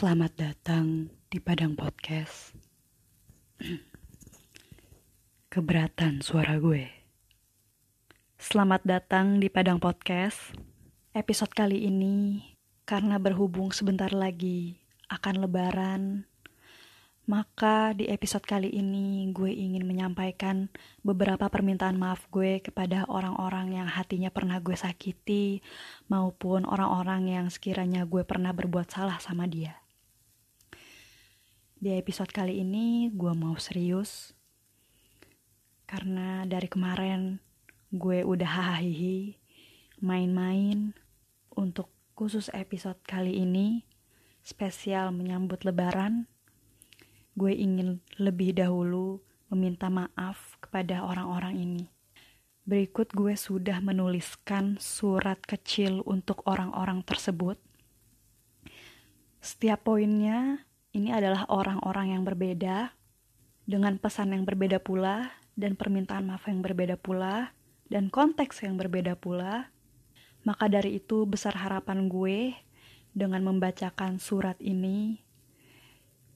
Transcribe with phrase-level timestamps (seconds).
[0.00, 2.56] Selamat datang di Padang Podcast.
[5.52, 6.88] Keberatan suara gue.
[8.40, 10.56] Selamat datang di Padang Podcast.
[11.12, 12.40] Episode kali ini
[12.88, 14.80] karena berhubung sebentar lagi
[15.12, 16.24] akan lebaran,
[17.28, 20.72] maka di episode kali ini gue ingin menyampaikan
[21.04, 25.60] beberapa permintaan maaf gue kepada orang-orang yang hatinya pernah gue sakiti
[26.08, 29.79] maupun orang-orang yang sekiranya gue pernah berbuat salah sama dia.
[31.80, 34.36] Di episode kali ini gue mau serius
[35.88, 37.40] karena dari kemarin
[37.88, 39.32] gue udah hahaha
[40.04, 40.92] main-main
[41.56, 43.88] untuk khusus episode kali ini
[44.44, 46.28] spesial menyambut lebaran
[47.32, 51.88] gue ingin lebih dahulu meminta maaf kepada orang-orang ini.
[52.68, 57.56] Berikut gue sudah menuliskan surat kecil untuk orang-orang tersebut.
[59.40, 62.94] Setiap poinnya ini adalah orang-orang yang berbeda
[63.66, 67.54] dengan pesan yang berbeda pula dan permintaan maaf yang berbeda pula
[67.86, 69.70] dan konteks yang berbeda pula.
[70.42, 72.56] Maka dari itu besar harapan gue
[73.12, 75.20] dengan membacakan surat ini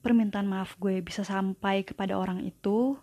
[0.05, 2.93] permintaan maaf gue bisa sampai kepada orang itu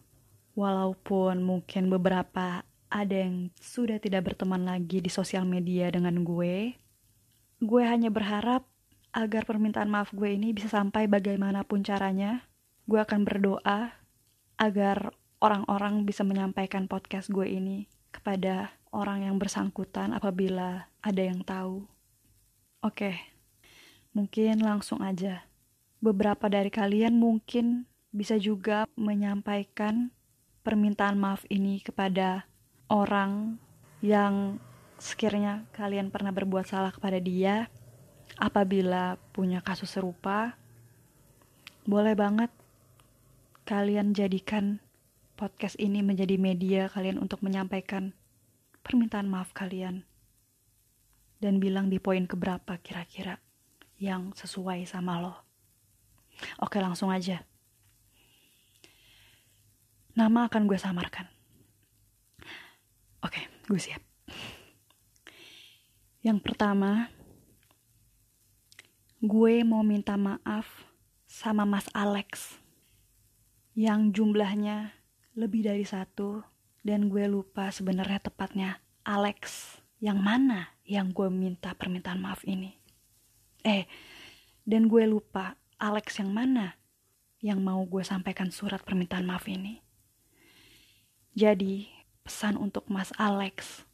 [0.55, 6.79] walaupun mungkin beberapa ada yang sudah tidak berteman lagi di sosial media dengan gue
[7.59, 8.63] gue hanya berharap
[9.13, 12.49] agar permintaan maaf gue ini bisa sampai bagaimanapun caranya
[12.89, 13.93] gue akan berdoa
[14.57, 21.89] agar orang-orang bisa menyampaikan podcast gue ini kepada orang yang bersangkutan apabila ada yang tahu.
[22.85, 23.17] Oke,
[24.13, 25.49] mungkin langsung aja.
[26.03, 30.13] Beberapa dari kalian mungkin bisa juga menyampaikan
[30.63, 32.47] permintaan maaf ini kepada
[32.87, 33.59] orang
[34.05, 34.61] yang
[35.01, 37.67] sekiranya kalian pernah berbuat salah kepada dia.
[38.41, 40.57] Apabila punya kasus serupa,
[41.85, 42.49] boleh banget
[43.67, 44.79] kalian jadikan
[45.37, 48.15] podcast ini menjadi media kalian untuk menyampaikan
[48.83, 50.07] permintaan maaf kalian
[51.43, 53.43] dan bilang di poin keberapa kira-kira
[53.99, 55.35] yang sesuai sama lo.
[56.63, 57.43] Oke langsung aja.
[60.13, 61.27] Nama akan gue samarkan.
[63.23, 64.03] Oke, gue siap.
[66.23, 67.09] Yang pertama,
[69.23, 70.67] gue mau minta maaf
[71.31, 72.59] sama Mas Alex
[73.79, 74.99] yang jumlahnya
[75.39, 76.43] lebih dari satu
[76.83, 82.75] dan gue lupa sebenarnya tepatnya Alex yang mana yang gue minta permintaan maaf ini.
[83.63, 83.87] Eh,
[84.67, 86.75] dan gue lupa Alex yang mana
[87.39, 89.79] yang mau gue sampaikan surat permintaan maaf ini.
[91.39, 91.87] Jadi,
[92.27, 93.87] pesan untuk Mas Alex.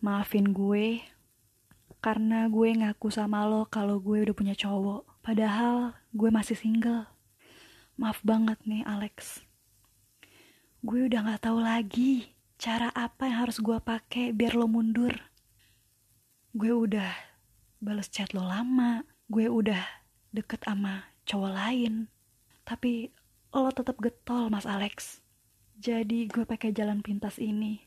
[0.00, 1.04] Maafin gue
[1.98, 5.22] karena gue ngaku sama lo kalau gue udah punya cowok.
[5.22, 7.06] Padahal gue masih single.
[7.98, 9.48] Maaf banget nih Alex
[10.78, 15.10] gue udah gak tahu lagi cara apa yang harus gue pakai biar lo mundur.
[16.54, 17.10] Gue udah
[17.82, 19.82] bales chat lo lama, gue udah
[20.30, 22.06] deket sama cowok lain,
[22.62, 23.10] tapi
[23.50, 25.18] lo tetap getol mas Alex.
[25.78, 27.82] Jadi gue pakai jalan pintas ini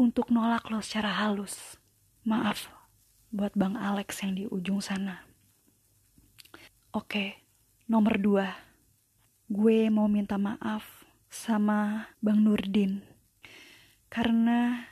[0.00, 1.76] untuk nolak lo secara halus.
[2.24, 2.81] Maaf
[3.32, 5.24] buat Bang Alex yang di ujung sana.
[6.92, 7.40] Oke,
[7.88, 8.52] nomor dua.
[9.48, 13.00] Gue mau minta maaf sama Bang Nurdin.
[14.12, 14.84] Karena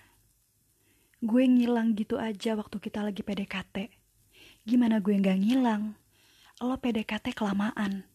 [1.21, 3.93] gue ngilang gitu aja waktu kita lagi PDKT.
[4.65, 5.93] Gimana gue nggak ngilang?
[6.65, 8.09] Lo PDKT kelamaan.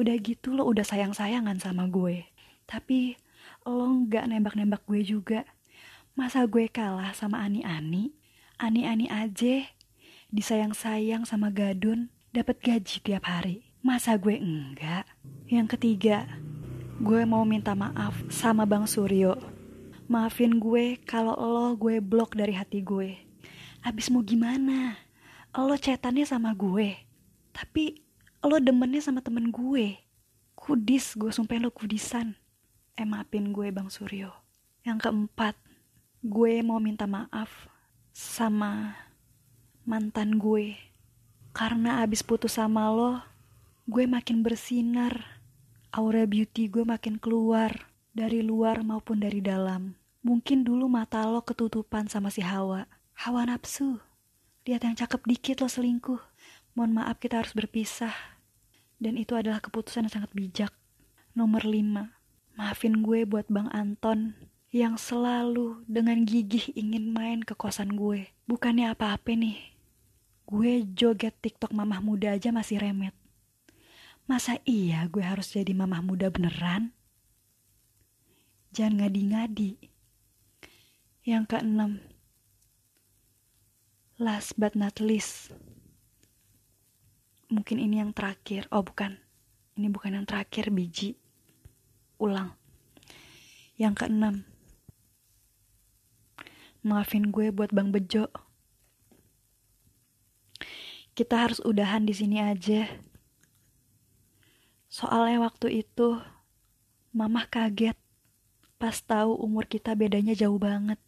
[0.00, 2.24] Udah gitu lo udah sayang-sayangan sama gue.
[2.64, 3.20] Tapi
[3.68, 5.44] lo nggak nembak-nembak gue juga.
[6.16, 8.23] Masa gue kalah sama Ani-Ani?
[8.58, 9.66] Ani-Ani aja
[10.30, 13.66] disayang-sayang sama Gadun dapat gaji tiap hari.
[13.84, 15.04] Masa gue enggak?
[15.46, 16.24] Yang ketiga,
[16.94, 19.34] Gue mau minta maaf sama Bang Suryo.
[20.06, 23.18] Maafin gue kalau lo gue blok dari hati gue.
[23.82, 24.94] Abis mau gimana?
[25.58, 26.94] Lo cetannya sama gue.
[27.50, 27.98] Tapi
[28.46, 29.98] lo demennya sama temen gue.
[30.54, 32.38] Kudis, gue sumpah lo kudisan.
[32.94, 34.30] Eh maafin gue Bang Suryo.
[34.86, 35.58] Yang keempat,
[36.22, 37.73] gue mau minta maaf
[38.14, 38.94] sama
[39.82, 40.78] mantan gue.
[41.50, 43.18] Karena abis putus sama lo,
[43.90, 45.42] gue makin bersinar
[45.94, 49.98] aura beauty gue makin keluar dari luar maupun dari dalam.
[50.22, 52.86] Mungkin dulu mata lo ketutupan sama si Hawa.
[53.18, 53.98] Hawa nafsu.
[54.66, 56.22] Lihat yang cakep dikit lo selingkuh.
[56.78, 58.14] Mohon maaf kita harus berpisah.
[58.98, 60.72] Dan itu adalah keputusan yang sangat bijak.
[61.34, 62.14] Nomor lima.
[62.54, 64.34] Maafin gue buat Bang Anton
[64.74, 68.26] yang selalu dengan gigih ingin main ke kosan gue.
[68.50, 69.54] Bukannya apa-apa nih.
[70.50, 73.14] Gue joget TikTok mamah muda aja masih remet.
[74.26, 76.90] Masa iya gue harus jadi mamah muda beneran?
[78.74, 79.78] Jangan ngadi-ngadi.
[81.22, 82.02] Yang keenam.
[84.18, 85.54] Last but not least.
[87.46, 88.66] Mungkin ini yang terakhir.
[88.74, 89.22] Oh bukan.
[89.78, 91.14] Ini bukan yang terakhir biji.
[92.18, 92.58] Ulang.
[93.78, 94.53] Yang keenam.
[96.84, 98.28] Maafin gue buat Bang Bejo.
[101.16, 102.84] Kita harus udahan di sini aja.
[104.92, 106.20] Soalnya waktu itu
[107.14, 107.96] Mamah kaget
[108.76, 111.00] pas tahu umur kita bedanya jauh banget.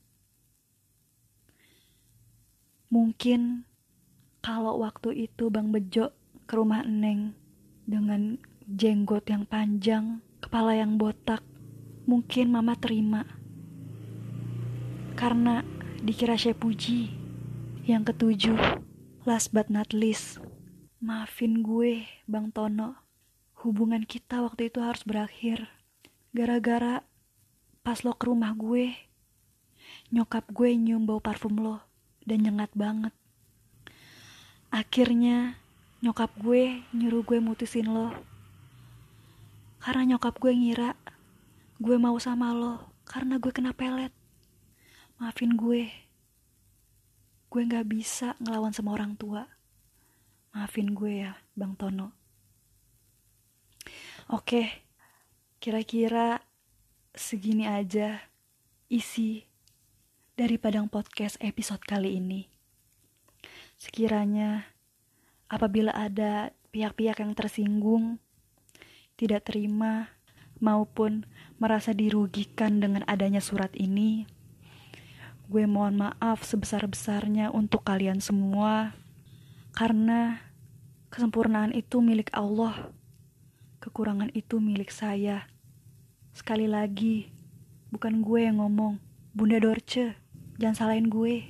[2.89, 3.69] Mungkin
[4.41, 6.15] kalau waktu itu Bang Bejo
[6.49, 7.37] ke rumah Neng
[7.85, 11.45] dengan jenggot yang panjang, kepala yang botak,
[12.09, 13.27] mungkin Mama terima.
[15.17, 15.65] Karena
[16.05, 17.25] dikira Puji.
[17.87, 18.59] Yang ketujuh,
[19.27, 20.39] Last but not least,
[21.03, 22.95] maafin gue, Bang Tono.
[23.59, 25.67] Hubungan kita waktu itu harus berakhir.
[26.31, 27.03] Gara-gara
[27.83, 28.95] pas lo ke rumah gue,
[30.15, 31.83] nyokap gue nyium bau parfum lo
[32.23, 33.11] dan nyengat banget.
[34.71, 35.59] Akhirnya
[36.07, 38.15] nyokap gue nyuruh gue mutusin lo.
[39.83, 40.95] Karena nyokap gue ngira
[41.83, 44.15] gue mau sama lo karena gue kena pelet.
[45.17, 45.89] Maafin gue
[47.49, 49.49] gue gak bisa ngelawan sama orang tua.
[50.53, 52.13] Maafin gue ya, Bang Tono.
[54.29, 54.85] Oke,
[55.57, 56.45] kira-kira
[57.17, 58.29] segini aja
[58.93, 59.49] isi
[60.37, 62.45] dari Padang Podcast episode kali ini.
[63.81, 64.69] Sekiranya
[65.49, 68.21] apabila ada pihak-pihak yang tersinggung,
[69.17, 70.13] tidak terima,
[70.61, 71.25] maupun
[71.57, 74.29] merasa dirugikan dengan adanya surat ini,
[75.47, 78.99] Gue mohon maaf sebesar-besarnya untuk kalian semua,
[79.71, 80.43] karena
[81.07, 82.91] kesempurnaan itu milik Allah,
[83.79, 85.47] kekurangan itu milik saya.
[86.35, 87.31] Sekali lagi,
[87.95, 88.99] bukan gue yang ngomong,
[89.31, 90.19] Bunda Dorce,
[90.59, 91.47] jangan salahin gue.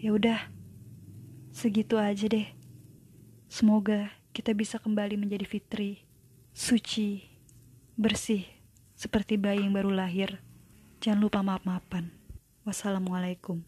[0.00, 0.40] Ya udah,
[1.52, 2.48] segitu aja deh.
[3.52, 6.00] Semoga kita bisa kembali menjadi fitri,
[6.56, 7.28] suci,
[7.94, 8.48] bersih,
[8.96, 10.40] seperti bayi yang baru lahir.
[11.04, 12.23] Jangan lupa maaf-maafan.
[12.64, 13.60] Wassalamualaikum.